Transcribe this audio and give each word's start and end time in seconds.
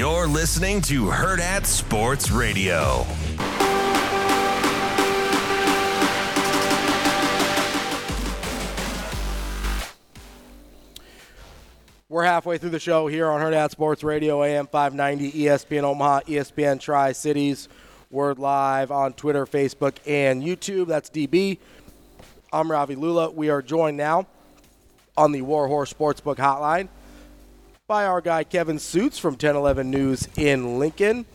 You're 0.00 0.28
listening 0.28 0.80
to 0.84 1.08
Hurrdat 1.08 1.66
Sports 1.66 2.30
Radio. 2.30 3.06
We're 12.08 12.24
halfway 12.24 12.56
through 12.56 12.70
the 12.70 12.78
show 12.78 13.08
here 13.08 13.28
on 13.28 13.42
Hurrdat 13.42 13.72
Sports 13.72 14.02
Radio, 14.02 14.42
AM 14.42 14.68
590, 14.68 15.32
ESPN 15.32 15.82
Omaha, 15.82 16.20
ESPN 16.20 16.80
Tri 16.80 17.12
Cities. 17.12 17.68
Word 18.10 18.38
live 18.38 18.90
on 18.90 19.12
Twitter, 19.12 19.44
Facebook, 19.44 19.96
and 20.06 20.42
YouTube. 20.42 20.86
That's 20.86 21.10
DB. 21.10 21.58
I'm 22.50 22.70
Ravi 22.70 22.94
Lulla. 22.94 23.28
We 23.28 23.50
are 23.50 23.60
joined 23.60 23.98
now 23.98 24.26
on 25.18 25.32
the 25.32 25.42
Warhorse 25.42 25.92
Sportsbook 25.92 26.36
Hotline 26.36 26.88
by 27.90 28.06
our 28.06 28.20
guy 28.20 28.44
Kevin 28.44 28.76
Sjuts 28.76 29.18
from 29.18 29.32
1011 29.32 29.90
News 29.90 30.28
in 30.36 30.78
Lincoln. 30.78 31.26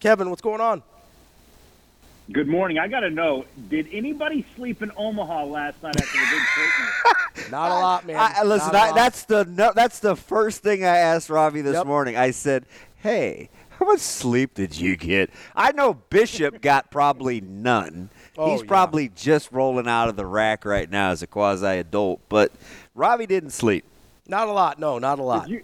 Kevin, 0.00 0.28
what's 0.28 0.42
going 0.42 0.60
on? 0.60 0.82
Good 2.32 2.48
morning. 2.48 2.80
I 2.80 2.88
got 2.88 3.00
to 3.00 3.10
know, 3.10 3.44
did 3.68 3.86
anybody 3.92 4.44
sleep 4.56 4.82
in 4.82 4.90
Omaha 4.96 5.44
last 5.44 5.80
night 5.84 5.94
after 5.96 6.18
the 6.18 6.26
big 6.32 6.42
Creighton? 7.36 7.50
Not 7.52 7.70
a 7.70 7.74
lot, 7.74 8.06
man. 8.08 8.16
I, 8.18 8.42
listen, 8.42 8.72
Not 8.72 8.74
a 8.74 8.78
I, 8.78 8.86
lot. 8.86 8.94
that's 8.96 9.22
the 9.22 9.44
no, 9.44 9.70
that's 9.72 10.00
the 10.00 10.16
first 10.16 10.64
thing 10.64 10.82
I 10.84 10.96
asked 10.96 11.30
Ravi 11.30 11.60
this 11.60 11.74
Yep. 11.74 11.86
morning. 11.86 12.16
I 12.16 12.32
said, 12.32 12.66
"Hey, 12.96 13.48
how 13.78 13.86
much 13.86 14.00
sleep 14.00 14.54
did 14.54 14.76
you 14.76 14.96
get?" 14.96 15.30
I 15.54 15.70
know 15.70 15.94
Bishop 15.94 16.60
got 16.60 16.90
probably 16.90 17.40
none. 17.40 18.10
Oh, 18.36 18.50
He's 18.50 18.62
yeah. 18.62 18.66
probably 18.66 19.10
just 19.10 19.52
rolling 19.52 19.86
out 19.86 20.08
of 20.08 20.16
the 20.16 20.26
rack 20.26 20.64
right 20.64 20.90
now 20.90 21.10
as 21.10 21.22
a 21.22 21.28
quasi 21.28 21.66
adult, 21.78 22.20
but 22.28 22.50
Ravi 22.96 23.26
didn't 23.26 23.50
sleep. 23.50 23.84
Not 24.26 24.48
a 24.48 24.52
lot. 24.52 24.80
No, 24.80 24.98
not 24.98 25.20
a 25.20 25.22
lot. 25.22 25.48
you, 25.48 25.62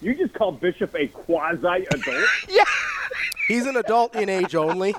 you 0.00 0.14
just 0.14 0.34
called 0.34 0.60
Bishop 0.60 0.94
a 0.94 1.08
quasi 1.08 1.86
adult? 1.92 2.28
Yeah. 2.48 2.64
He's 3.48 3.66
an 3.66 3.76
adult 3.76 4.14
in 4.14 4.28
age 4.28 4.54
only. 4.54 4.94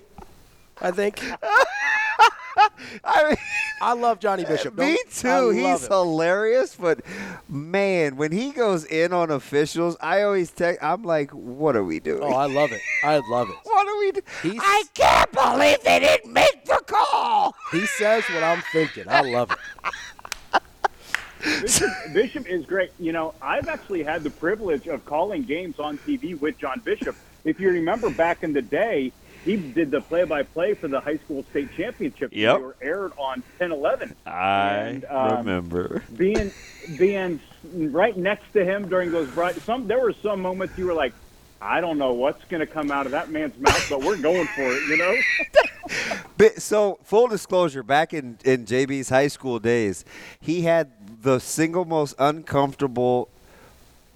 I 0.82 0.92
think. 0.92 1.22
I 3.04 3.28
mean, 3.30 3.38
I 3.82 3.94
love 3.94 4.20
Johnny 4.20 4.44
Bishop. 4.44 4.78
me 4.78 4.98
Don't- 4.98 5.12
too. 5.12 5.50
He's 5.52 5.84
him. 5.86 5.92
hilarious, 5.92 6.76
but 6.76 7.02
man, 7.48 8.18
when 8.18 8.32
he 8.32 8.52
goes 8.52 8.84
in 8.86 9.14
on 9.14 9.30
officials, 9.32 9.96
I 10.02 10.24
always 10.24 10.52
text. 10.52 10.84
I'm 10.84 11.04
like, 11.04 11.32
"What 11.32 11.76
are 11.76 11.84
we 11.84 12.00
doing? 12.00 12.24
Oh, 12.24 12.34
I 12.34 12.48
love 12.48 12.72
it. 12.72 12.82
I 13.04 13.22
love 13.30 13.50
it. 13.50 13.56
what 13.64 13.88
are 13.88 14.00
we 14.00 14.12
doing? 14.12 14.26
He's- 14.42 14.62
I 14.62 14.84
can't 14.94 15.32
believe 15.32 15.82
they 15.84 16.00
didn't 16.00 16.34
make 16.34 16.66
the 16.66 16.82
call." 16.86 17.56
He 17.72 17.86
says 17.86 18.24
what 18.30 18.44
I'm 18.44 18.62
thinking. 18.74 19.06
I 19.08 19.22
love 19.22 19.52
it. 19.52 19.58
Bishop, 21.44 21.90
Bishop 22.14 22.48
is 22.48 22.66
great. 22.66 22.92
You 23.00 23.12
know, 23.12 23.34
I've 23.42 23.68
actually 23.68 24.04
had 24.04 24.24
the 24.24 24.30
privilege 24.30 24.88
of 24.88 25.06
calling 25.06 25.44
games 25.44 25.80
on 25.80 25.98
TV 26.00 26.40
with 26.40 26.58
John 26.58 26.80
Bishop. 26.84 27.16
If 27.46 27.60
you 27.60 27.70
remember 27.70 28.10
back 28.10 28.44
in 28.44 28.54
the 28.54 28.62
day, 28.62 29.12
he 29.46 29.56
did 29.56 29.90
the 29.90 30.02
play-by-play 30.02 30.74
for 30.74 30.90
the 30.90 31.00
high 31.00 31.18
school 31.18 31.44
state 31.52 31.70
championship. 31.78 32.32
Yep. 32.34 32.58
They 32.58 32.62
were 32.64 32.76
aired 32.82 33.14
on 33.18 33.42
10-11. 33.60 34.14
I 34.26 34.68
And, 34.74 35.06
um, 35.06 35.38
remember. 35.38 36.04
being 36.18 36.52
being 36.98 37.40
right 37.74 38.18
next 38.18 38.52
to 38.54 38.64
him 38.66 38.88
during 38.90 39.12
those 39.12 39.28
bright 39.32 39.54
some 39.62 39.86
there 39.86 40.00
were 40.00 40.14
some 40.24 40.42
moments 40.42 40.78
you 40.78 40.86
were 40.86 40.94
like 40.94 41.14
I 41.62 41.82
don't 41.82 41.98
know 41.98 42.14
what's 42.14 42.44
going 42.46 42.62
to 42.62 42.66
come 42.66 42.90
out 42.90 43.06
of 43.06 43.12
that 43.12 43.32
man's 43.32 43.58
mouth, 43.60 43.86
but 43.90 44.02
we're 44.02 44.16
going 44.16 44.48
for 44.48 44.62
it, 44.64 44.82
you 44.90 44.98
know? 44.98 45.16
But, 46.38 46.62
so, 46.62 47.00
full 47.04 47.28
disclosure, 47.28 47.84
back 47.84 48.14
in, 48.14 48.38
in 48.46 48.66
JB's 48.66 49.10
high 49.10 49.28
school 49.28 49.60
days, 49.60 50.06
he 50.40 50.62
had 50.62 50.92
the 51.22 51.40
single 51.40 51.86
most 51.86 52.16
uncomfortable 52.20 53.30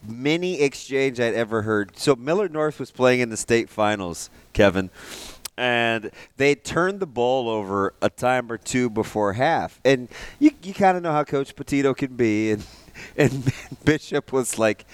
mini 0.08 0.62
exchange 0.62 1.20
I'd 1.20 1.34
ever 1.34 1.64
heard. 1.64 1.98
So, 1.98 2.16
Millard 2.16 2.54
North 2.54 2.80
was 2.80 2.92
playing 2.92 3.22
in 3.22 3.30
the 3.30 3.38
state 3.38 3.70
finals, 3.70 4.30
Kevin, 4.54 4.90
and 5.58 6.12
they 6.38 6.56
turned 6.56 7.00
the 7.00 7.06
ball 7.06 7.50
over 7.50 7.94
a 8.02 8.10
time 8.10 8.52
or 8.52 8.58
two 8.58 8.90
before 8.90 9.34
half. 9.34 9.80
And 9.86 10.10
you, 10.40 10.52
you 10.64 10.74
kind 10.74 10.98
of 10.98 11.04
know 11.04 11.12
how 11.12 11.24
Coach 11.24 11.56
Petito 11.56 11.94
can 11.94 12.16
be. 12.16 12.52
And, 12.52 12.66
and 13.18 13.54
Bishop 13.86 14.32
was 14.32 14.58
like, 14.58 14.86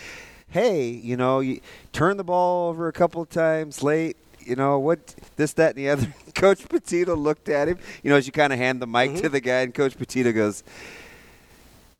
hey, 0.50 0.90
you 0.90 1.16
know, 1.16 1.40
you 1.40 1.62
turn 1.94 2.18
the 2.18 2.24
ball 2.24 2.70
over 2.70 2.88
a 2.88 2.94
couple 2.94 3.22
of 3.22 3.30
times 3.30 3.84
late. 3.84 4.18
You 4.40 4.56
know 4.56 4.80
what? 4.80 5.16
This, 5.36 5.54
that, 5.54 5.76
and 5.76 5.78
the 5.78 5.90
other. 5.90 6.14
Coach 6.34 6.68
Petito 6.68 7.16
looked 7.16 7.50
at 7.50 7.68
him. 7.68 7.78
You 8.04 8.10
know, 8.10 8.18
as 8.18 8.26
you 8.26 8.32
kind 8.32 8.52
of 8.52 8.58
hand 8.58 8.82
the 8.82 8.88
mic 8.88 9.12
to 9.12 9.24
mm-hmm. 9.24 9.32
the 9.32 9.42
guy, 9.42 9.62
and 9.62 9.74
Coach 9.74 9.98
Petito 9.98 10.32
goes, 10.32 10.64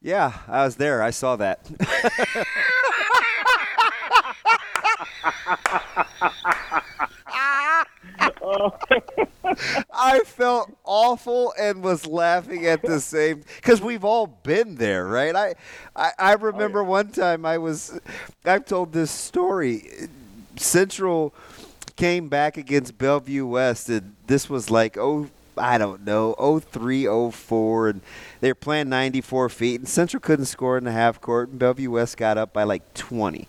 "Yeah, 0.02 0.34
I 0.48 0.64
was 0.66 0.76
there. 0.78 1.02
I 1.02 1.12
saw 1.12 1.36
that." 1.38 1.70
I 9.94 10.22
felt 10.26 10.76
awful 10.84 11.54
and 11.60 11.84
was 11.84 12.06
laughing 12.06 12.66
at 12.66 12.82
the 12.82 13.00
same 13.00 13.44
because 13.58 13.82
we've 13.82 14.04
all 14.06 14.28
been 14.28 14.76
there, 14.76 15.06
right? 15.06 15.36
I, 15.36 15.56
I, 15.96 16.12
I 16.18 16.34
oh, 16.36 16.38
remember 16.38 16.84
one 16.84 17.10
time 17.10 17.46
I 17.46 17.58
was, 17.58 18.00
I've 18.46 18.66
told 18.66 18.94
this 18.94 19.12
story. 19.12 19.90
Central 20.56 21.34
came 21.96 22.30
back 22.30 22.58
against 22.58 22.98
Bellevue 22.98 23.46
West, 23.46 23.90
and 23.90 24.16
this 24.28 24.50
was 24.50 24.70
like 24.70 24.98
oh. 24.98 25.28
I 25.60 25.78
don't 25.78 26.06
know, 26.06 26.60
03, 26.60 27.32
04, 27.32 27.90
and 27.90 28.02
they 28.42 28.50
were 28.50 28.56
playing 28.56 28.90
94 28.90 29.50
feet, 29.50 29.80
and 29.80 29.88
Central 29.88 30.20
couldn't 30.20 30.46
score 30.46 30.78
in 30.78 30.84
the 30.84 30.92
half 30.92 31.22
court, 31.22 31.50
and 31.50 31.60
Bellevue 31.60 31.92
West 31.92 32.18
got 32.18 32.38
up 32.38 32.54
by 32.54 32.64
like 32.64 32.94
20. 32.94 33.48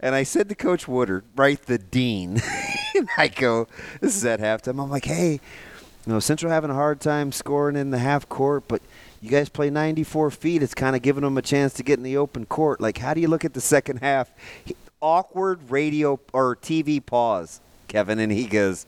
And 0.00 0.14
I 0.14 0.22
said 0.22 0.48
to 0.48 0.54
Coach 0.54 0.88
Woodard, 0.88 1.24
right, 1.36 1.60
the 1.62 1.78
dean, 1.78 2.42
and 2.94 3.08
I 3.16 3.28
go, 3.28 3.68
this 4.00 4.16
is 4.16 4.24
at 4.24 4.40
halftime. 4.40 4.82
I'm 4.82 4.90
like, 4.90 5.04
hey, 5.04 5.32
you 5.32 6.12
know, 6.12 6.20
Central 6.20 6.52
having 6.52 6.70
a 6.70 6.74
hard 6.74 7.00
time 7.00 7.32
scoring 7.32 7.76
in 7.76 7.90
the 7.90 7.98
half 7.98 8.28
court, 8.28 8.64
but 8.68 8.82
you 9.20 9.30
guys 9.30 9.48
play 9.48 9.70
94 9.70 10.30
feet. 10.30 10.62
It's 10.62 10.74
kind 10.74 10.94
of 10.94 11.00
giving 11.00 11.22
them 11.22 11.38
a 11.38 11.42
chance 11.42 11.72
to 11.74 11.82
get 11.82 11.98
in 11.98 12.02
the 12.02 12.18
open 12.18 12.44
court. 12.44 12.80
Like, 12.80 12.98
how 12.98 13.14
do 13.14 13.20
you 13.20 13.28
look 13.28 13.44
at 13.44 13.54
the 13.54 13.60
second 13.60 13.98
half? 13.98 14.30
He- 14.64 14.76
awkward 15.04 15.70
radio 15.70 16.18
or 16.32 16.56
TV 16.56 17.04
pause, 17.04 17.60
Kevin, 17.88 18.18
and 18.18 18.32
he 18.32 18.46
goes, 18.46 18.86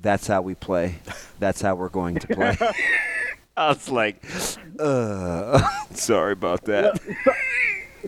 that's 0.00 0.26
how 0.26 0.42
we 0.42 0.54
play. 0.54 0.96
That's 1.38 1.60
how 1.60 1.74
we're 1.74 1.88
going 1.88 2.16
to 2.16 2.26
play. 2.28 2.56
I 3.56 3.68
was 3.68 3.88
like, 3.88 4.24
uh, 4.78 5.68
sorry 5.92 6.32
about 6.32 6.64
that. 6.66 7.00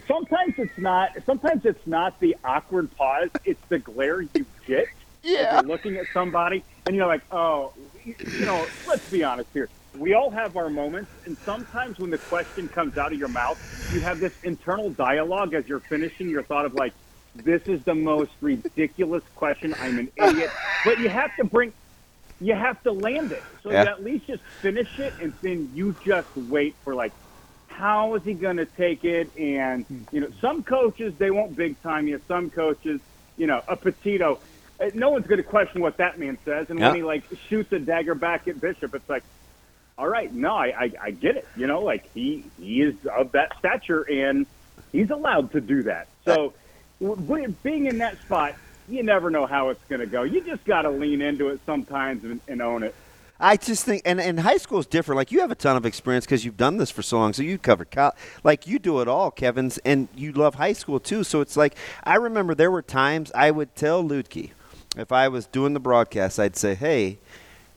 sometimes 0.06 0.54
it's 0.58 0.78
not. 0.78 1.10
Sometimes 1.26 1.64
it's 1.64 1.84
not 1.86 2.18
the 2.20 2.36
awkward 2.44 2.94
pause. 2.96 3.30
It's 3.44 3.60
the 3.68 3.80
glare 3.80 4.22
you 4.22 4.46
get. 4.66 4.86
Yeah. 5.22 5.54
You're 5.54 5.68
looking 5.68 5.96
at 5.96 6.06
somebody 6.12 6.62
and 6.86 6.94
you're 6.94 7.08
like, 7.08 7.22
oh, 7.32 7.72
you 8.04 8.14
you 8.32 8.46
know. 8.46 8.64
Let's 8.86 9.10
be 9.10 9.24
honest 9.24 9.50
here. 9.52 9.68
We 9.98 10.14
all 10.14 10.30
have 10.30 10.56
our 10.56 10.70
moments, 10.70 11.10
and 11.26 11.36
sometimes 11.38 11.98
when 11.98 12.10
the 12.10 12.18
question 12.18 12.68
comes 12.68 12.96
out 12.96 13.12
of 13.12 13.18
your 13.18 13.28
mouth, 13.28 13.58
you 13.92 13.98
have 14.00 14.20
this 14.20 14.32
internal 14.44 14.90
dialogue 14.90 15.52
as 15.52 15.66
you're 15.66 15.80
finishing 15.80 16.28
your 16.28 16.44
thought 16.44 16.64
of 16.64 16.74
like, 16.74 16.92
this 17.34 17.62
is 17.66 17.80
the 17.86 17.94
most 17.94 18.32
ridiculous 18.40 19.22
question. 19.34 19.74
I'm 19.80 19.98
an 19.98 20.10
idiot. 20.16 20.50
But 20.84 20.98
you 20.98 21.08
have 21.08 21.30
to 21.38 21.44
bring, 21.44 21.72
you 22.40 22.54
have 22.54 22.82
to 22.82 22.92
land 22.92 23.32
it. 23.32 23.46
So 23.62 23.70
Yeah. 23.70 23.82
you 23.84 23.88
at 23.88 24.02
least 24.02 24.26
just 24.26 24.42
finish 24.62 24.88
it, 24.98 25.14
and 25.18 25.34
then 25.42 25.70
you 25.72 25.96
just 26.04 26.28
wait 26.36 26.78
for 26.84 26.94
like, 26.94 27.12
how 27.66 28.14
is 28.16 28.22
he 28.24 28.34
going 28.34 28.56
to 28.56 28.66
take 28.66 29.04
it? 29.04 29.32
And 29.38 29.86
you 30.10 30.20
know, 30.20 30.28
some 30.40 30.62
coaches 30.64 31.14
they 31.18 31.30
won't 31.30 31.56
big 31.56 31.80
time 31.82 32.08
you. 32.08 32.20
Some 32.26 32.50
coaches, 32.50 33.00
you 33.36 33.46
know, 33.46 33.62
a 33.68 33.76
Petito. 33.76 34.40
uh, 34.82 34.86
No 34.94 35.10
one's 35.10 35.26
going 35.26 35.38
to 35.38 35.44
question 35.44 35.80
what 35.80 35.96
that 35.98 36.18
man 36.18 36.38
says, 36.44 36.66
and 36.70 36.80
Yeah. 36.80 36.88
when 36.88 36.96
he 36.96 37.02
like 37.02 37.24
shoots 37.48 37.72
a 37.72 37.78
dagger 37.78 38.14
back 38.16 38.48
at 38.48 38.60
Bishop, 38.60 38.94
it's 38.94 39.08
like, 39.08 39.24
all 39.98 40.08
right, 40.08 40.32
no, 40.32 40.54
I, 40.56 40.66
I, 40.78 40.92
I 41.04 41.10
get 41.12 41.36
it. 41.36 41.48
You 41.54 41.66
know, 41.66 41.82
like 41.82 42.04
he 42.14 42.52
he 42.56 42.82
is 42.82 42.94
of 43.16 43.32
that 43.32 43.50
stature, 43.58 44.02
and 44.02 44.46
he's 44.92 45.10
allowed 45.10 45.52
to 45.52 45.60
do 45.60 45.84
that. 45.84 46.08
So, 46.24 46.54
being 47.62 47.86
in 47.86 47.98
that 47.98 48.20
spot, 48.22 48.54
you 48.88 49.02
never 49.02 49.30
know 49.30 49.46
how 49.46 49.68
it's 49.68 49.82
going 49.88 50.00
to 50.00 50.06
go. 50.06 50.22
You 50.22 50.40
just 50.42 50.64
got 50.64 50.82
to 50.82 50.90
lean 50.90 51.22
into 51.22 51.48
it 51.48 51.60
sometimes 51.64 52.24
and, 52.24 52.40
and 52.48 52.60
own 52.60 52.82
it. 52.82 52.94
I 53.42 53.56
just 53.56 53.86
think, 53.86 54.02
and, 54.04 54.20
and 54.20 54.38
high 54.38 54.58
school 54.58 54.80
is 54.80 54.86
different. 54.86 55.16
Like 55.16 55.32
you 55.32 55.40
have 55.40 55.50
a 55.50 55.54
ton 55.54 55.74
of 55.74 55.86
experience 55.86 56.26
because 56.26 56.44
you've 56.44 56.58
done 56.58 56.76
this 56.76 56.90
for 56.90 57.00
so 57.00 57.18
long. 57.18 57.32
So 57.32 57.42
you 57.42 57.56
covered 57.56 57.90
college, 57.90 58.14
like 58.44 58.66
you 58.66 58.78
do 58.78 59.00
it 59.00 59.08
all, 59.08 59.30
Kevin's, 59.30 59.78
and 59.78 60.08
you 60.14 60.32
love 60.32 60.56
high 60.56 60.74
school 60.74 61.00
too. 61.00 61.24
So 61.24 61.40
it's 61.40 61.56
like 61.56 61.74
I 62.04 62.16
remember 62.16 62.54
there 62.54 62.70
were 62.70 62.82
times 62.82 63.32
I 63.34 63.50
would 63.50 63.74
tell 63.74 64.04
Ludke, 64.04 64.50
if 64.94 65.10
I 65.10 65.28
was 65.28 65.46
doing 65.46 65.72
the 65.72 65.80
broadcast, 65.80 66.38
I'd 66.38 66.54
say, 66.54 66.74
"Hey, 66.74 67.18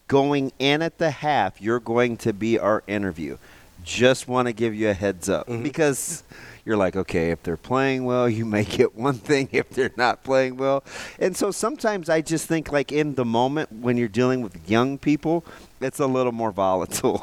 going 0.08 0.52
in 0.60 0.82
at 0.82 0.98
the 0.98 1.12
half, 1.12 1.62
you're 1.62 1.80
going 1.80 2.18
to 2.18 2.34
be 2.34 2.60
our 2.60 2.84
interview. 2.88 3.38
Just 3.84 4.28
want 4.28 4.48
to 4.48 4.54
give 4.54 4.74
you 4.74 4.90
a 4.90 4.94
heads 4.94 5.30
up 5.30 5.48
because." 5.48 6.24
You're 6.66 6.78
like, 6.78 6.96
okay, 6.96 7.32
if 7.32 7.44
they're 7.44 7.58
playing 7.58 8.06
well, 8.06 8.30
you 8.30 8.46
may 8.46 8.64
get 8.64 8.96
one 9.08 9.16
thing. 9.16 9.50
If 9.52 9.72
they're 9.72 9.92
not 9.98 10.24
playing 10.24 10.56
well, 10.56 10.82
and 11.20 11.36
so 11.36 11.52
sometimes 11.52 12.08
I 12.08 12.22
just 12.22 12.48
think, 12.48 12.72
like 12.72 12.90
in 12.90 13.16
the 13.16 13.26
moment 13.26 13.70
when 13.70 13.98
you're 13.98 14.08
dealing 14.08 14.42
with 14.42 14.70
young 14.70 14.98
people, 14.98 15.44
it's 15.82 16.00
a 16.00 16.08
little 16.08 16.32
more 16.32 16.54
volatile, 16.54 17.22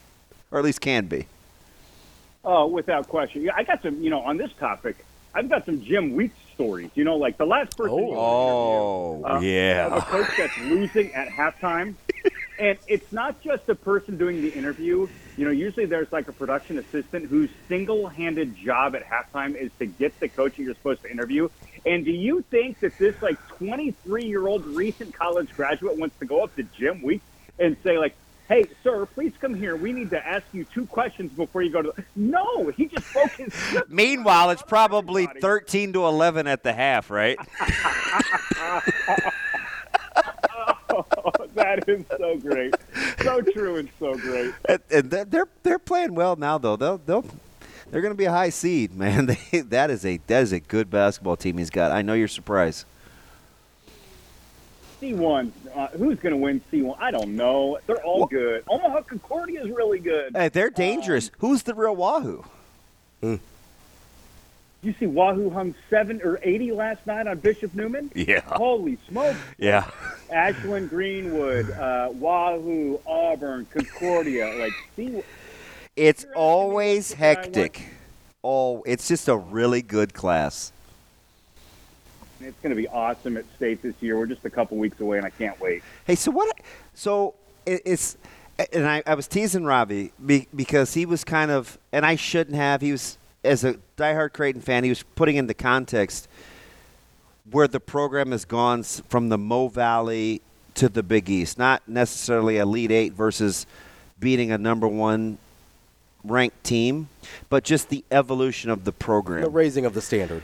or 0.50 0.58
at 0.58 0.64
least 0.66 0.82
can 0.82 1.06
be. 1.06 1.26
Oh, 2.44 2.66
without 2.66 3.08
question. 3.08 3.40
Yeah, 3.40 3.52
I 3.54 3.62
got 3.62 3.82
some, 3.82 4.02
you 4.02 4.10
know, 4.10 4.20
on 4.20 4.36
this 4.36 4.52
topic, 4.60 5.06
I've 5.34 5.48
got 5.48 5.64
some 5.64 5.82
Jim 5.82 6.14
Weeks 6.14 6.36
stories. 6.54 6.90
You 6.94 7.04
know, 7.04 7.16
like 7.16 7.38
the 7.38 7.46
last 7.46 7.76
person. 7.76 7.96
you 7.96 8.14
Oh, 8.14 9.22
interview, 9.24 9.26
uh, 9.26 9.40
yeah. 9.40 9.96
A 9.96 10.02
coach 10.02 10.28
that's 10.36 10.58
losing 10.58 11.14
at 11.14 11.28
halftime. 11.28 11.94
and 12.58 12.78
it's 12.88 13.10
not 13.12 13.40
just 13.42 13.66
the 13.66 13.74
person 13.74 14.18
doing 14.18 14.42
the 14.42 14.52
interview. 14.52 15.08
You 15.36 15.46
know, 15.46 15.50
usually 15.50 15.86
there's 15.86 16.12
like 16.12 16.28
a 16.28 16.32
production 16.32 16.78
assistant 16.78 17.26
whose 17.26 17.50
single-handed 17.68 18.56
job 18.56 18.94
at 18.94 19.04
halftime 19.04 19.54
is 19.54 19.70
to 19.78 19.86
get 19.86 20.18
the 20.20 20.28
coach 20.28 20.56
that 20.56 20.62
you're 20.62 20.74
supposed 20.74 21.02
to 21.02 21.10
interview. 21.10 21.48
And 21.86 22.04
do 22.04 22.10
you 22.10 22.42
think 22.50 22.80
that 22.80 22.96
this 22.98 23.20
like 23.22 23.38
23-year-old 23.58 24.66
recent 24.66 25.14
college 25.14 25.48
graduate 25.54 25.98
wants 25.98 26.18
to 26.18 26.26
go 26.26 26.42
up 26.44 26.54
to 26.56 26.62
Jim 26.62 27.02
Weeks 27.02 27.24
and 27.58 27.76
say 27.82 27.98
like, 27.98 28.14
"Hey, 28.48 28.66
sir, 28.82 29.06
please 29.06 29.32
come 29.40 29.54
here. 29.54 29.74
We 29.74 29.92
need 29.92 30.10
to 30.10 30.26
ask 30.26 30.44
you 30.52 30.64
two 30.64 30.86
questions 30.86 31.32
before 31.32 31.62
you 31.62 31.70
go 31.70 31.82
to." 31.82 31.92
The-. 31.96 32.04
No, 32.14 32.68
he 32.76 32.86
just 32.86 33.06
his. 33.36 33.54
Meanwhile, 33.88 34.50
it's 34.50 34.62
probably 34.62 35.26
13 35.40 35.94
to 35.94 36.04
11 36.06 36.46
at 36.46 36.62
the 36.62 36.72
half, 36.72 37.10
right? 37.10 37.38
that 41.56 41.88
is 41.88 42.04
so 42.18 42.36
great, 42.38 42.74
so 43.22 43.40
true 43.40 43.76
and 43.76 43.88
so 43.98 44.14
great. 44.16 44.54
and, 44.68 44.80
and 44.90 45.10
they're- 45.10 45.24
they're 45.24 45.48
they're 45.62 45.78
playing 45.78 46.14
well 46.14 46.36
now, 46.36 46.58
though. 46.58 46.76
They'll 46.76 46.98
they'll 46.98 47.24
they're 47.90 48.00
going 48.00 48.12
to 48.14 48.18
be 48.18 48.24
a 48.24 48.30
high 48.32 48.50
seed, 48.50 48.94
man. 48.96 49.26
They, 49.26 49.60
that 49.60 49.90
is 49.90 50.04
a 50.04 50.18
that 50.26 50.42
is 50.42 50.52
a 50.52 50.60
good 50.60 50.90
basketball 50.90 51.36
team 51.36 51.58
he's 51.58 51.70
got. 51.70 51.90
I 51.92 52.02
know 52.02 52.14
you're 52.14 52.28
surprised. 52.28 52.86
C1, 55.00 55.50
uh, 55.74 55.88
who's 55.88 56.20
going 56.20 56.30
to 56.32 56.36
win 56.36 56.60
C1? 56.72 56.96
I 57.00 57.10
don't 57.10 57.34
know. 57.34 57.76
They're 57.88 58.02
all 58.04 58.26
good. 58.26 58.62
Omaha 58.68 59.00
Concordia 59.02 59.64
is 59.64 59.68
really 59.70 59.98
good. 59.98 60.30
Hey, 60.36 60.48
they're 60.48 60.70
dangerous. 60.70 61.32
Who's 61.38 61.64
the 61.64 61.74
real 61.74 61.96
Wahoo? 61.96 62.44
You 63.20 64.94
see 64.98 65.06
Wahoo 65.06 65.50
hung 65.50 65.74
seven 65.90 66.20
or 66.24 66.38
eighty 66.42 66.72
last 66.72 67.06
night 67.06 67.26
on 67.28 67.38
Bishop 67.38 67.72
Neumann. 67.74 68.10
Yeah. 68.16 68.40
Holy 68.40 68.98
smoke! 69.08 69.36
Yeah. 69.58 69.88
Ashland 70.32 70.90
Greenwood, 70.90 71.70
uh, 71.70 72.08
Wahoo, 72.12 72.98
Auburn, 73.06 73.66
Concordia. 73.66 74.52
Like 74.58 74.72
C. 74.96 75.22
It's 75.94 76.22
You're 76.24 76.30
asking 76.30 76.30
me 76.30 76.34
always 76.36 77.10
what 77.12 77.20
I 77.20 77.26
want- 77.34 77.44
hectic. 77.44 77.86
Oh, 78.44 78.82
it's 78.84 79.06
just 79.06 79.28
a 79.28 79.36
really 79.36 79.82
good 79.82 80.14
class. 80.14 80.72
It's 82.40 82.58
going 82.60 82.74
to 82.74 82.76
be 82.76 82.88
awesome 82.88 83.36
at 83.36 83.44
state 83.54 83.82
this 83.82 83.94
year. 84.00 84.18
We're 84.18 84.26
just 84.26 84.44
a 84.44 84.50
couple 84.50 84.76
weeks 84.76 84.98
away, 84.98 85.18
and 85.18 85.24
I 85.24 85.30
can't 85.30 85.60
wait. 85.60 85.84
Hey, 86.06 86.16
so 86.16 86.32
what? 86.32 86.58
So 86.92 87.34
it, 87.64 87.82
it's, 87.84 88.16
and 88.72 88.84
I, 88.84 89.00
I 89.06 89.14
was 89.14 89.28
teasing 89.28 89.64
Ravi 89.64 90.10
be, 90.26 90.48
because 90.56 90.92
he 90.94 91.06
was 91.06 91.22
kind 91.22 91.52
of, 91.52 91.78
and 91.92 92.04
I 92.04 92.16
shouldn't 92.16 92.56
have. 92.56 92.80
He 92.80 92.90
was, 92.90 93.16
as 93.44 93.62
a 93.62 93.74
diehard 93.96 94.32
Creighton 94.32 94.60
fan, 94.60 94.82
he 94.82 94.90
was 94.90 95.04
putting 95.14 95.36
into 95.36 95.54
context 95.54 96.26
where 97.50 97.68
the 97.68 97.80
program 97.80 98.30
has 98.30 98.44
gone 98.44 98.82
from 98.82 99.28
the 99.28 99.38
Mo 99.38 99.68
Valley 99.68 100.42
to 100.74 100.88
the 100.88 101.02
Big 101.02 101.28
East, 101.28 101.58
not 101.58 101.86
necessarily 101.88 102.58
Elite 102.58 102.90
Eight 102.90 103.12
versus 103.12 103.66
beating 104.18 104.52
a 104.52 104.58
number 104.58 104.88
one 104.88 105.38
ranked 106.24 106.62
team, 106.64 107.08
but 107.48 107.64
just 107.64 107.88
the 107.88 108.04
evolution 108.10 108.70
of 108.70 108.84
the 108.84 108.92
program. 108.92 109.42
The 109.42 109.50
raising 109.50 109.84
of 109.84 109.94
the 109.94 110.02
standard. 110.02 110.42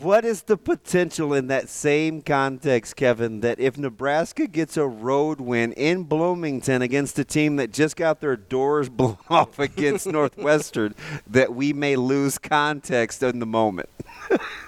What 0.00 0.24
is 0.24 0.42
the 0.42 0.56
potential 0.56 1.32
in 1.32 1.46
that 1.46 1.68
same 1.68 2.20
context, 2.20 2.96
Kevin, 2.96 3.40
that 3.40 3.60
if 3.60 3.78
Nebraska 3.78 4.46
gets 4.46 4.76
a 4.76 4.86
road 4.86 5.40
win 5.40 5.72
in 5.72 6.02
Bloomington 6.02 6.82
against 6.82 7.18
a 7.18 7.24
team 7.24 7.56
that 7.56 7.72
just 7.72 7.96
got 7.96 8.20
their 8.20 8.36
doors 8.36 8.88
blown 8.90 9.16
off 9.30 9.58
against 9.58 10.06
Northwestern, 10.06 10.94
that 11.28 11.54
we 11.54 11.72
may 11.72 11.96
lose 11.96 12.36
context 12.36 13.22
in 13.22 13.38
the 13.38 13.46
moment? 13.46 13.88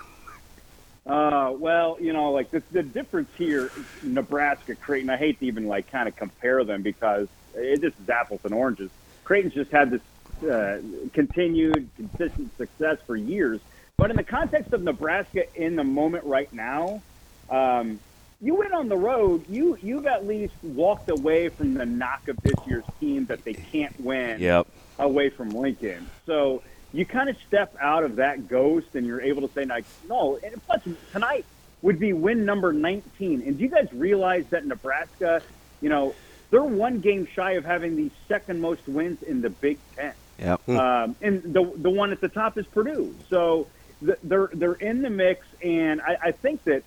Uh, 1.08 1.52
well, 1.56 1.96
you 1.98 2.12
know, 2.12 2.32
like 2.32 2.50
the, 2.50 2.62
the 2.70 2.82
difference 2.82 3.30
here, 3.38 3.70
Nebraska, 4.02 4.74
Creighton. 4.74 5.08
I 5.08 5.16
hate 5.16 5.40
to 5.40 5.46
even 5.46 5.66
like 5.66 5.90
kind 5.90 6.06
of 6.06 6.14
compare 6.16 6.62
them 6.64 6.82
because 6.82 7.28
it 7.54 7.80
just 7.80 7.98
is 7.98 8.08
apples 8.10 8.40
and 8.44 8.52
oranges. 8.52 8.90
Creighton's 9.24 9.54
just 9.54 9.70
had 9.70 9.90
this 9.90 10.02
uh, 10.48 10.80
continued, 11.14 11.88
consistent 11.96 12.54
success 12.58 12.98
for 13.06 13.16
years. 13.16 13.60
But 13.96 14.10
in 14.10 14.16
the 14.16 14.22
context 14.22 14.72
of 14.74 14.82
Nebraska 14.82 15.44
in 15.54 15.76
the 15.76 15.84
moment 15.84 16.24
right 16.24 16.52
now, 16.52 17.02
um, 17.50 17.98
you 18.40 18.54
went 18.54 18.72
on 18.72 18.88
the 18.88 18.96
road. 18.96 19.44
You 19.48 19.76
you've 19.82 20.06
at 20.06 20.26
least 20.26 20.54
walked 20.62 21.10
away 21.10 21.48
from 21.48 21.74
the 21.74 21.86
knock 21.86 22.28
of 22.28 22.36
this 22.42 22.54
year's 22.66 22.84
team 23.00 23.24
that 23.26 23.42
they 23.44 23.54
can't 23.54 23.98
win 23.98 24.40
yep. 24.40 24.68
away 24.98 25.30
from 25.30 25.50
Lincoln. 25.50 26.08
So 26.26 26.62
you 26.98 27.06
kind 27.06 27.28
of 27.28 27.36
step 27.46 27.76
out 27.80 28.02
of 28.02 28.16
that 28.16 28.48
ghost 28.48 28.88
and 28.94 29.06
you're 29.06 29.20
able 29.20 29.46
to 29.46 29.54
say, 29.54 29.64
like, 29.64 29.84
no, 30.08 30.36
and 30.42 30.60
plus 30.66 30.82
tonight 31.12 31.44
would 31.80 32.00
be 32.00 32.12
win 32.12 32.44
number 32.44 32.72
19. 32.72 33.42
And 33.42 33.56
do 33.56 33.62
you 33.62 33.70
guys 33.70 33.88
realize 33.92 34.46
that 34.50 34.66
Nebraska, 34.66 35.40
you 35.80 35.90
know, 35.90 36.12
they're 36.50 36.62
one 36.62 36.98
game 36.98 37.28
shy 37.32 37.52
of 37.52 37.64
having 37.64 37.94
the 37.94 38.10
second 38.26 38.60
most 38.60 38.88
wins 38.88 39.22
in 39.22 39.42
the 39.42 39.50
Big 39.50 39.78
Ten. 39.94 40.12
Yep. 40.40 40.68
Um, 40.68 41.14
and 41.20 41.42
the 41.42 41.72
the 41.76 41.90
one 41.90 42.10
at 42.10 42.20
the 42.20 42.28
top 42.28 42.58
is 42.58 42.66
Purdue. 42.66 43.14
So 43.28 43.68
th- 44.04 44.18
they're 44.22 44.50
they're 44.52 44.72
in 44.74 45.02
the 45.02 45.10
mix, 45.10 45.46
and 45.62 46.00
I, 46.00 46.16
I 46.22 46.32
think 46.32 46.64
that 46.64 46.82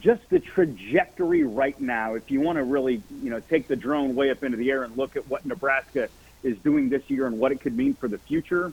just 0.00 0.28
the 0.30 0.40
trajectory 0.40 1.44
right 1.44 1.78
now, 1.80 2.14
if 2.14 2.30
you 2.30 2.40
want 2.40 2.56
to 2.56 2.64
really 2.64 3.02
you 3.22 3.30
know 3.30 3.40
take 3.40 3.68
the 3.68 3.76
drone 3.76 4.14
way 4.14 4.30
up 4.30 4.42
into 4.42 4.56
the 4.56 4.70
air 4.70 4.84
and 4.84 4.96
look 4.96 5.16
at 5.16 5.28
what 5.28 5.44
Nebraska 5.44 6.08
is 6.42 6.56
doing 6.58 6.88
this 6.88 7.08
year 7.10 7.26
and 7.26 7.38
what 7.38 7.52
it 7.52 7.60
could 7.60 7.76
mean 7.76 7.94
for 7.94 8.08
the 8.08 8.18
future, 8.18 8.66
it, 8.66 8.72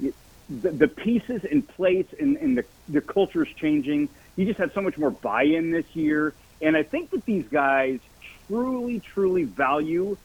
the, 0.00 0.70
the 0.70 0.88
pieces 0.88 1.44
in 1.44 1.62
place 1.62 2.06
and, 2.18 2.36
and 2.36 2.58
the 2.58 2.64
the 2.88 3.00
culture 3.00 3.44
is 3.44 3.52
changing. 3.54 4.08
You 4.36 4.46
just 4.46 4.58
have 4.58 4.72
so 4.72 4.80
much 4.80 4.98
more 4.98 5.10
buy-in 5.10 5.70
this 5.70 5.94
year, 5.94 6.34
and 6.60 6.76
I 6.76 6.82
think 6.82 7.10
that 7.10 7.24
these 7.24 7.46
guys 7.48 8.00
truly, 8.48 9.00
truly 9.00 9.44
value 9.44 10.16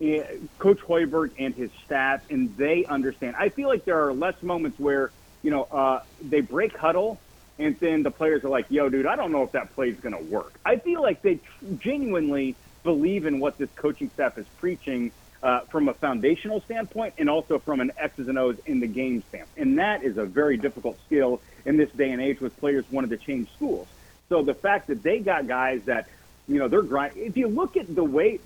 eh, 0.00 0.24
Coach 0.58 0.80
Hoiberg 0.80 1.32
and 1.38 1.54
his 1.54 1.70
staff, 1.84 2.20
and 2.30 2.56
they 2.56 2.84
understand. 2.84 3.36
I 3.38 3.48
feel 3.48 3.68
like 3.68 3.84
there 3.84 4.06
are 4.06 4.12
less 4.12 4.40
moments 4.42 4.78
where 4.78 5.10
you 5.42 5.50
know 5.50 5.64
uh, 5.64 6.02
they 6.22 6.40
break 6.40 6.76
huddle, 6.76 7.18
and 7.58 7.78
then 7.80 8.02
the 8.02 8.10
players 8.10 8.44
are 8.44 8.50
like, 8.50 8.66
"Yo, 8.68 8.88
dude, 8.88 9.06
I 9.06 9.16
don't 9.16 9.32
know 9.32 9.42
if 9.42 9.52
that 9.52 9.74
play 9.74 9.88
is 9.88 10.00
going 10.00 10.16
to 10.16 10.24
work." 10.24 10.52
I 10.64 10.76
feel 10.76 11.02
like 11.02 11.22
they 11.22 11.40
genuinely 11.78 12.56
believe 12.82 13.26
in 13.26 13.40
what 13.40 13.58
this 13.58 13.70
coaching 13.76 14.10
staff 14.14 14.38
is 14.38 14.46
preaching. 14.58 15.12
Uh, 15.42 15.58
from 15.72 15.88
a 15.88 15.94
foundational 15.94 16.60
standpoint 16.60 17.12
and 17.18 17.28
also 17.28 17.58
from 17.58 17.80
an 17.80 17.90
X's 17.98 18.28
and 18.28 18.38
O's 18.38 18.56
in 18.64 18.78
the 18.78 18.86
game 18.86 19.24
standpoint. 19.28 19.58
And 19.58 19.76
that 19.80 20.04
is 20.04 20.16
a 20.16 20.24
very 20.24 20.56
difficult 20.56 20.96
skill 21.06 21.40
in 21.64 21.76
this 21.76 21.90
day 21.90 22.12
and 22.12 22.22
age 22.22 22.40
with 22.40 22.56
players 22.58 22.84
wanting 22.92 23.10
to 23.10 23.16
change 23.16 23.50
schools. 23.56 23.88
So 24.28 24.42
the 24.42 24.54
fact 24.54 24.86
that 24.86 25.02
they 25.02 25.18
got 25.18 25.48
guys 25.48 25.82
that, 25.86 26.06
you 26.46 26.60
know, 26.60 26.68
they're 26.68 26.82
grind. 26.82 27.16
If 27.16 27.36
you 27.36 27.48
look 27.48 27.76
at 27.76 27.92
the 27.92 28.04
way, 28.04 28.38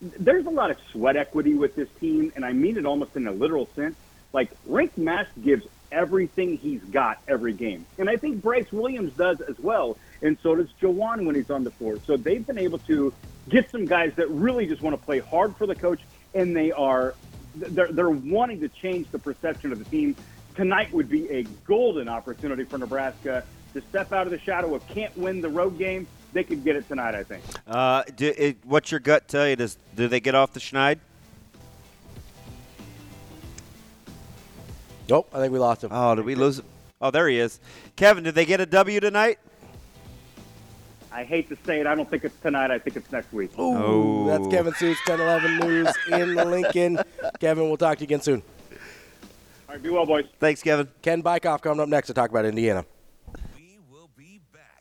there's 0.00 0.46
a 0.46 0.50
lot 0.50 0.70
of 0.70 0.78
sweat 0.92 1.16
equity 1.16 1.54
with 1.54 1.74
this 1.74 1.88
team, 2.00 2.32
and 2.36 2.44
I 2.44 2.52
mean 2.52 2.76
it 2.76 2.86
almost 2.86 3.16
in 3.16 3.26
a 3.26 3.32
literal 3.32 3.68
sense. 3.74 3.96
Like 4.32 4.50
Rienk 4.68 4.96
Mast 4.96 5.30
gives 5.42 5.66
everything 5.90 6.58
he's 6.58 6.82
got 6.82 7.18
every 7.26 7.54
game, 7.54 7.86
and 7.98 8.08
I 8.08 8.16
think 8.16 8.42
Brice 8.42 8.70
Williams 8.72 9.12
does 9.14 9.40
as 9.40 9.58
well, 9.58 9.96
and 10.22 10.38
so 10.42 10.54
does 10.54 10.68
Juwan 10.80 11.24
when 11.26 11.34
he's 11.34 11.50
on 11.50 11.64
the 11.64 11.70
floor. 11.70 11.98
So 12.06 12.16
they've 12.16 12.46
been 12.46 12.58
able 12.58 12.78
to 12.80 13.12
get 13.48 13.70
some 13.70 13.86
guys 13.86 14.14
that 14.14 14.28
really 14.30 14.66
just 14.66 14.82
want 14.82 14.98
to 14.98 15.04
play 15.04 15.18
hard 15.18 15.56
for 15.56 15.66
the 15.66 15.74
coach, 15.74 16.00
and 16.34 16.56
they 16.56 16.72
are 16.72 17.14
they're, 17.56 17.90
they're 17.90 18.10
wanting 18.10 18.60
to 18.60 18.68
change 18.68 19.10
the 19.10 19.18
perception 19.18 19.72
of 19.72 19.78
the 19.78 19.84
team. 19.86 20.14
Tonight 20.54 20.92
would 20.92 21.08
be 21.08 21.28
a 21.30 21.42
golden 21.66 22.08
opportunity 22.08 22.64
for 22.64 22.78
Nebraska 22.78 23.44
to 23.72 23.80
step 23.88 24.12
out 24.12 24.26
of 24.26 24.30
the 24.30 24.38
shadow 24.38 24.74
of 24.74 24.86
can't 24.88 25.16
win 25.16 25.40
the 25.40 25.48
road 25.48 25.78
game. 25.78 26.06
They 26.32 26.44
could 26.44 26.64
get 26.64 26.76
it 26.76 26.88
tonight, 26.88 27.14
I 27.14 27.22
think. 27.22 27.44
Uh, 27.66 28.02
do, 28.14 28.32
it, 28.36 28.58
what's 28.64 28.90
your 28.90 29.00
gut 29.00 29.28
tell 29.28 29.48
you? 29.48 29.56
Does 29.56 29.78
do 29.94 30.08
they 30.08 30.20
get 30.20 30.34
off 30.34 30.52
the 30.52 30.60
schneid? 30.60 30.98
Nope, 35.08 35.30
I 35.32 35.38
think 35.38 35.52
we 35.52 35.58
lost 35.58 35.84
him. 35.84 35.90
Oh, 35.92 36.14
did 36.14 36.24
we 36.24 36.34
lose? 36.34 36.58
him? 36.58 36.66
Oh, 37.00 37.10
there 37.10 37.28
he 37.28 37.38
is. 37.38 37.60
Kevin, 37.94 38.24
did 38.24 38.34
they 38.34 38.44
get 38.44 38.60
a 38.60 38.66
W 38.66 39.00
tonight? 39.00 39.38
I 41.16 41.24
hate 41.24 41.48
to 41.48 41.56
say 41.64 41.80
it. 41.80 41.86
I 41.86 41.94
don't 41.94 42.08
think 42.10 42.24
it's 42.24 42.38
tonight. 42.40 42.70
I 42.70 42.78
think 42.78 42.94
it's 42.96 43.10
next 43.10 43.32
week. 43.32 43.50
Ooh, 43.58 43.74
Oh. 43.74 44.26
that's 44.26 44.46
Kevin 44.54 44.74
Sjuts, 44.74 44.96
1011 45.08 45.58
News 45.60 45.88
in 46.12 46.34
Lincoln. 46.34 46.98
Kevin, 47.40 47.64
we'll 47.68 47.78
talk 47.78 47.96
to 47.96 48.02
you 48.02 48.06
again 48.06 48.20
soon. 48.20 48.42
All 49.66 49.74
right, 49.74 49.82
be 49.82 49.88
well, 49.88 50.04
boys. 50.04 50.26
Thanks, 50.38 50.62
Kevin. 50.62 50.88
Ken 51.00 51.22
Bykoff 51.22 51.62
coming 51.62 51.80
up 51.80 51.88
next 51.88 52.08
to 52.08 52.12
talk 52.14 52.28
about 52.28 52.44
Indiana. 52.44 52.84